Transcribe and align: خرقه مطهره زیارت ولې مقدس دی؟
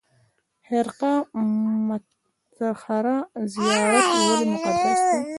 خرقه 0.65 1.13
مطهره 2.59 3.17
زیارت 3.53 4.07
ولې 4.27 4.45
مقدس 4.53 4.99
دی؟ 5.09 5.19